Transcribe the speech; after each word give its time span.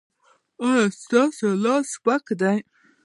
ایا 0.63 0.83
ستاسو 1.01 1.47
لاس 1.63 1.85
سپک 1.93 2.25
دی؟ 2.39 2.57